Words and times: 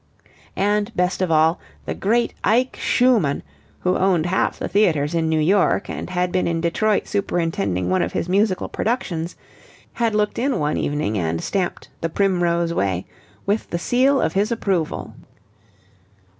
And, 0.55 0.91
best 0.95 1.21
of 1.21 1.29
all, 1.29 1.59
the 1.85 1.93
great 1.93 2.33
Ike 2.43 2.75
Schumann, 2.81 3.43
who 3.81 3.97
owned 3.99 4.25
half 4.25 4.57
the 4.57 4.67
theatres 4.67 5.13
in 5.13 5.29
New 5.29 5.39
York 5.39 5.91
and 5.91 6.09
had 6.09 6.31
been 6.31 6.47
in 6.47 6.59
Detroit 6.59 7.07
superintending 7.07 7.87
one 7.87 8.01
of 8.01 8.13
his 8.13 8.27
musical 8.27 8.67
productions, 8.67 9.35
had 9.93 10.15
looked 10.15 10.39
in 10.39 10.57
one 10.57 10.77
evening 10.77 11.19
and 11.19 11.39
stamped 11.43 11.89
"The 12.01 12.09
Primrose 12.09 12.73
Way" 12.73 13.05
with 13.45 13.69
the 13.69 13.77
seal 13.77 14.19
of 14.19 14.33
his 14.33 14.51
approval. 14.51 15.13